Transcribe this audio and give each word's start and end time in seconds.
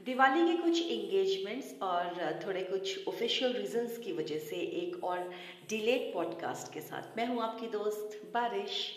दिवाली 0.00 0.46
के 0.46 0.62
कुछ 0.62 0.80
इंगेजमेंट्स 0.82 1.82
और 1.82 2.40
थोड़े 2.46 2.62
कुछ 2.62 3.08
ऑफिशियल 3.08 3.52
रीजंस 3.52 3.98
की 3.98 4.12
वजह 4.12 4.38
से 4.38 4.56
एक 4.56 5.04
और 5.04 5.30
डिलेड 5.68 6.12
पॉडकास्ट 6.14 6.72
के 6.72 6.80
साथ 6.80 7.16
मैं 7.16 7.26
हूँ 7.26 7.42
आपकी 7.42 7.66
दोस्त 7.66 8.20
बारिश। 8.34 8.92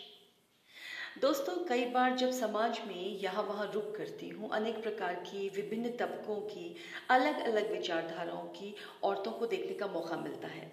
दोस्तों, 1.20 1.54
कई 1.64 1.84
बार 1.84 2.16
जब 2.16 2.30
समाज 2.30 2.80
में 2.88 3.20
यहाँ 3.20 3.42
वहाँ 3.42 3.70
रुक 3.74 3.96
करती 3.96 4.28
हूँ, 4.28 4.50
अनेक 4.50 4.82
प्रकार 4.82 5.14
की 5.14 5.48
विभिन्न 5.48 5.90
तबकों 5.90 6.36
की 6.36 6.76
अलग 7.10 7.40
अलग 7.40 7.72
विचारधाराओं 7.72 8.46
की 8.46 8.74
औरतों 9.02 9.32
को 9.32 9.46
देखने 9.46 9.74
का 9.74 9.86
मौका 9.86 10.16
मिलता 10.16 10.48
है। 10.48 10.72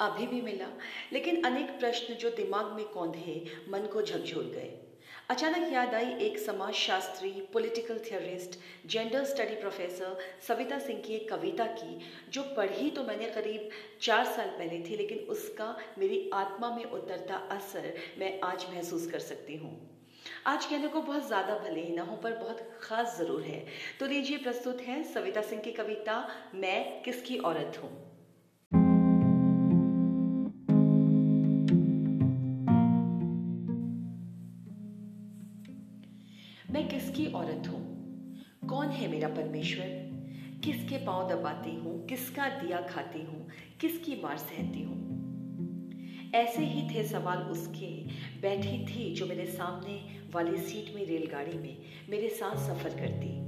अभी 0.00 0.26
भी 0.26 0.40
मिला, 0.40 0.68
लेकिन 1.12 1.42
अनेक 1.42 1.78
प्रश्न 1.78 2.14
जो 2.14 2.30
दिमाग 2.30 2.66
में 2.66 2.84
कौंधे 2.84 3.44
मन 3.68 3.86
को 3.86 4.02
झकझोर 4.02 4.44
गए। 4.44 4.93
अचानक 5.30 5.72
याद 5.72 5.94
आई 5.94 6.10
एक 6.20 6.38
समाज 6.38 6.72
Shastri 6.74 7.30
political 7.52 7.98
theorist 8.06 8.58
gender 8.86 9.24
study 9.24 9.54
professor 9.54 10.18
Savita 10.48 10.78
Singh 10.78 11.00
की 11.02 11.14
एक 11.14 11.28
कविता 11.30 11.66
की, 11.68 11.98
जो 12.30 12.42
पढ़ी 12.56 12.90
तो 12.90 13.02
मैंने 13.02 13.30
करीब 13.30 13.70
चार 14.02 14.24
साल 14.26 14.48
पहले 14.48 14.80
थी, 14.80 14.96
लेकिन 14.96 15.18
उसका 15.30 15.76
मेरी 15.98 16.30
आत्मा 16.34 16.70
में 16.70 16.84
उतरता 16.84 17.36
असर 17.50 17.92
मैं 18.18 18.40
आज 18.42 18.66
महसूस 18.70 19.10
कर 19.12 19.18
सकती 19.20 19.56
हूँ। 19.56 19.74
आज 20.46 20.66
कहने 20.66 20.88
को 20.88 21.02
बहुत 21.02 21.26
ज़्यादा 21.26 21.58
भले 21.58 21.80
ही 21.80 21.94
ना 21.94 22.02
हो, 22.02 22.16
पर 22.16 22.32
बहुत 22.34 22.60
ख़ास 22.82 23.18
ज़रूर 23.18 23.42
है। 23.42 23.64
तो 24.00 24.06
लीजिए, 24.06 24.38
प्रस्तुत 24.38 24.80
है 24.80 25.02
सविता 25.04 25.42
सिंह 25.42 25.62
की 25.62 25.72
कविता, 25.72 26.26
मैं 26.54 27.02
किसकी 27.02 27.38
औरत 27.38 27.80
हूँ? 27.82 27.90
मैं 36.74 36.88
किसकी 36.88 37.26
औरत 37.26 37.68
हूँ? 37.68 37.94
कौन 38.68 38.88
है 38.88 39.08
मेरा 39.08 39.28
परमेश्वर? 39.28 39.84
किसके 40.64 40.96
पाँव 40.96 41.28
दबाती 41.28 41.74
हूँ? 41.74 42.06
किसका 42.06 42.48
दिया 42.48 42.80
खाती 42.80 43.18
हूँ? 43.18 43.48
किसकी 43.80 44.22
मार 44.22 44.38
सहती 44.38 44.82
हूँ? 44.82 45.04
ऐसे 46.34 46.64
ही 46.64 46.94
थे 46.94 47.04
सवाल 47.04 47.38
उसके। 47.38 48.04
बैठी 48.40 48.86
थी 48.86 49.14
जो 49.14 49.26
मेरे 49.26 49.46
सामने 49.46 50.20
वाली 50.34 50.58
सीट 50.58 50.94
में 50.94 51.06
रेलगाड़ी 51.06 51.58
में। 51.58 51.78
मेरे 52.10 52.28
साथ 52.28 52.56
सफ़र 52.56 52.90
करती। 52.90 53.40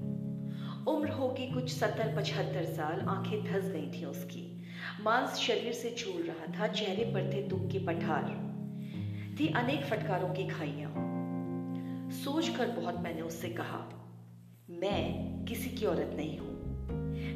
उम्र 0.90 1.08
होगी 1.08 1.50
कुछ 1.52 1.72
सत्तर, 1.72 2.16
पचहत्तर 2.16 2.64
साल। 2.64 3.00
आँखें 3.00 3.44
धस 3.44 3.68
गई 3.68 4.00
थी 4.00 4.04
उसकी। 4.04 4.62
मांस 5.02 5.34
शरीर 5.34 5.72
से 5.72 5.96
झूल 5.98 6.22
रहा 6.22 6.60
था। 6.60 6.72
चेहरे 6.72 7.04
पर 7.04 7.32
थे 7.32 7.42
दुख 7.42 7.68
के 7.70 7.78
पठार। 7.78 8.46
थी 9.40 9.46
अनेक 9.46 9.84
फटकारों 9.84 10.28
की 10.28 10.46
खाइयाँ। 10.46 11.15
सोच 12.16 12.48
कर 12.48 12.68
बहुत 12.68 13.00
मैंने 13.00 13.20
उससे 13.20 13.48
कहा, 13.48 13.78
मैं 14.70 15.44
किसी 15.44 15.70
की 15.70 15.86
औरत 15.86 16.10
नहीं 16.16 16.38
हूँ। 16.38 16.56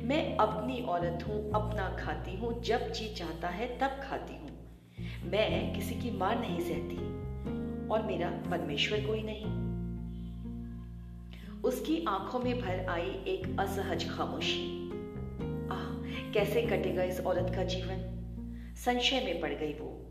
मैं 0.09 0.37
अपनी 0.37 0.81
औरत 0.81 1.25
हूँ, 1.29 1.53
अपना 1.53 1.97
खाती 2.01 2.37
हूँ, 2.37 2.63
जब 2.63 2.93
जी 2.93 3.15
चाहता 3.15 3.49
है 3.49 3.79
तब 3.79 4.01
खाती 4.09 4.35
हूँ। 4.35 4.51
मैं 5.31 5.75
किसी 5.75 5.95
की 5.95 6.11
मार 6.11 6.41
नहीं 6.41 6.61
सहती 6.61 6.97
और 7.89 8.03
मेरा 8.03 8.31
परमेश्वर 8.31 9.01
कोई 9.01 9.23
नहीं। 9.23 9.45
उसकी 11.63 12.05
आँखों 12.09 12.39
में 12.39 12.61
भर 12.61 12.87
आई 12.89 13.07
एक 13.07 13.57
असहज 13.61 14.11
खामोशी। 14.11 14.91
आह, 15.71 15.87
कैसे 16.33 16.63
कटेगा 16.63 17.03
इस 17.03 17.21
औरत 17.21 17.53
का 17.57 17.65
जीवन? 17.65 18.07
संशय 18.77 19.21
में 19.25 19.41
पड़ 19.41 19.55
गई 19.55 19.73
वो। 19.73 20.10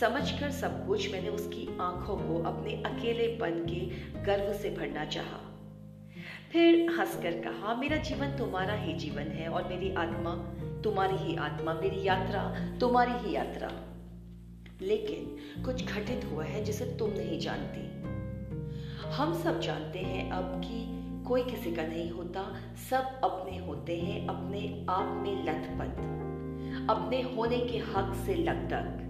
समझकर 0.00 0.50
सब 0.50 0.86
कुछ 0.86 1.12
मैंने 1.12 1.28
उसकी 1.28 1.78
आँखों 1.80 2.16
को 2.16 2.42
अपने 2.42 2.72
अकेलेपन 2.72 3.50
के 3.50 3.80
गर्व 4.22 4.52
से 4.52 4.70
भरना 4.70 5.04
चाहा। 5.04 5.40
फिर 6.52 6.90
हंसकर 6.90 7.30
कहा, 7.30 7.74
मेरा 7.74 7.96
जीवन 7.96 8.26
तुम्हारा 8.26 8.74
ही 8.74 8.92
जीवन 8.92 9.22
है 9.22 9.48
और 9.48 9.68
मेरी 9.68 9.94
आत्मा 9.94 10.34
तुम्हारी 10.80 11.16
ही 11.16 11.36
आत्मा, 11.36 11.74
मेरी 11.74 12.06
यात्रा 12.06 12.72
तुम्हारी 12.80 13.12
ही 13.12 13.34
यात्रा। 13.34 13.70
लेकिन 14.82 15.36
कुछ 15.64 15.84
घटित 15.84 16.24
हुआ 16.32 16.44
है 16.44 16.64
जिसे 16.64 16.84
तुम 16.84 17.10
नहीं 17.10 17.40
जानती। 17.40 18.02
हम 19.10 19.42
सब 19.42 19.60
जानते 19.60 19.98
हैं 19.98 20.32
अब 20.32 20.60
कि 20.64 21.04
कोई 21.28 21.42
किसी 21.42 21.72
का 21.72 21.82
नहीं 21.82 22.10
होता, 22.10 22.56
सब 22.90 23.20
अपने 23.24 23.58
होते 23.58 23.96
हैं 23.96 24.28
अपने 24.28 24.86
आप 24.90 25.22
में 25.22 25.44
लथपथ, 25.44 25.98
अपने 26.90 27.22
होने 27.22 27.58
के 27.58 27.78
हक 27.78 28.22
से 28.26 28.34
लगतक 28.34 29.00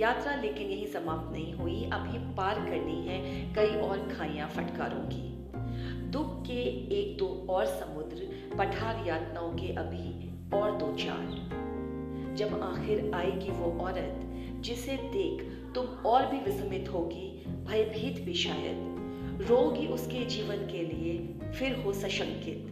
यात्रा 0.00 0.34
लेकिन 0.34 0.66
यही 0.66 0.86
समाप्त 0.86 1.32
नहीं 1.32 1.54
हुई। 1.54 1.84
अभी 1.84 2.34
पार 2.34 2.54
करनी 2.54 3.06
है 3.06 3.52
कई 3.54 3.80
और 3.80 4.08
खाइयाँ 4.12 4.48
फटकारों 4.48 5.08
की। 5.08 5.30
दुख 6.08 6.46
के 6.46 6.62
एक 7.00 7.18
दो 7.18 7.46
और 7.50 7.66
समुद्र, 7.66 8.28
पठार 8.58 9.06
यातनाओं 9.06 9.52
के 9.52 9.72
अभी 9.72 10.30
और 10.56 10.76
दो 10.76 10.96
चार। 10.96 11.60
जब 12.36 12.60
आखिर 12.62 13.12
आएगी 13.14 13.50
वो 13.50 13.84
औरत, 13.84 14.20
जिसे 14.62 14.96
देख 14.96 15.42
तुम 15.74 15.86
और 15.86 16.26
भी 16.26 16.38
विस्मित 16.38 16.88
होगी, 16.88 17.44
भयभीत 17.48 18.24
भी 18.24 18.34
शायद। 18.34 19.00
रोगी 19.48 19.86
उसके 19.86 20.24
जीवन 20.24 20.56
के 20.56 20.82
लिए 20.82 21.18
फिर 21.52 21.76
हो 21.76 21.92
सशंकित। 21.92 22.66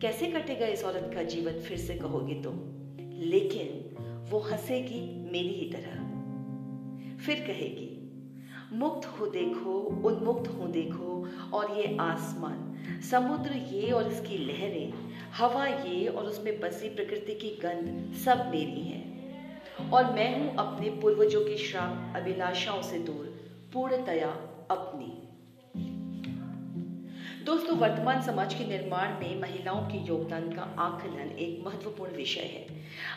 कैसे 0.00 0.26
कटेगा 0.26 0.66
इस 0.66 0.84
औरत 0.84 1.10
का 1.14 1.22
जीवन, 1.22 1.52
फिर 1.52 1.78
से 1.78 1.94
कहोगे 1.94 2.34
तुम? 2.34 2.54
लेकिन 3.18 3.96
वो 4.30 4.38
हंसेगी 4.38 5.30
मेरी 5.32 5.48
ही 5.48 5.70
तरह। 5.70 6.09
फिर 7.26 7.40
कहेगी, 7.40 7.96
मुक्त 8.72 9.06
हो 9.06 9.26
देखो, 9.26 9.78
उन्मुक्त 10.04 10.48
हो 10.48 10.66
देखो, 10.66 11.28
और 11.52 11.70
ये 11.78 11.96
आसमान, 12.00 12.76
समुद्र 13.10 13.52
ये 13.52 13.90
और 13.90 14.12
इसकी 14.12 14.38
लहरें, 14.38 14.92
हवा 15.32 15.66
ये 15.66 16.06
और 16.06 16.24
उसमें 16.24 16.60
बसी 16.60 16.88
प्रकृति 16.88 17.34
की 17.34 17.50
गंध, 17.50 18.14
सब 18.14 18.50
मेरी 18.50 18.80
है। 18.80 19.00
और 19.92 20.12
मैं 20.12 20.40
हूँ 20.40 20.56
अपने 20.56 20.90
पूर्वजों 20.90 21.44
की 21.44 21.56
श्राप, 21.56 22.16
अभिलाषाओं 22.16 22.82
से 22.82 22.98
दूर, 22.98 23.26
पूर्णतया 23.72 24.30
अपनी। 24.70 25.28
दोस्तों, 27.50 27.76
वर्तमान 27.76 28.20
समाज 28.22 28.54
के 28.54 28.64
निर्माण 28.64 29.08
में 29.08 29.40
महिलाओं 29.40 29.80
के 29.82 29.98
योगदान 29.98 30.42
का 30.52 30.62
आकलन 30.78 31.30
एक 31.38 31.64
महत्वपूर्ण 31.66 32.16
विषय 32.16 32.40
है। 32.40 32.66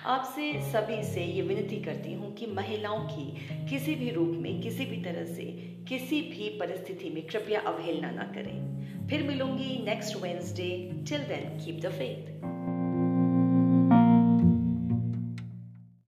आपसे 0.05 0.51
सभी 0.71 1.03
से 1.03 1.25
ये 1.25 1.41
विनती 1.41 1.75
करती 1.75 2.13
हूँ 2.13 2.33
कि 2.33 2.45
महिलाओं 2.45 2.99
की 2.99 3.45
किसी 3.69 3.95
भी 3.95 4.09
रूप 4.09 4.29
में, 4.29 4.61
किसी 4.61 4.85
भी 4.85 4.97
तरह 4.97 5.25
से, 5.25 5.45
किसी 5.89 6.21
भी 6.21 6.49
परिस्थिति 6.59 7.09
में 7.09 7.27
कृपया 7.27 7.61
अवहेलना 7.61 8.11
ना 8.11 8.23
करें। 8.23 9.07
फिर 9.07 9.23
मिलूँगी 9.23 9.83
next 9.85 10.17
Wednesday 10.17 10.69
till 11.09 11.19
then 11.19 11.57
keep 11.65 11.81
the 11.81 11.91
faith 11.91 12.52